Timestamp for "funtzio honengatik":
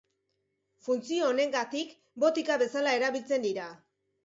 0.87-1.93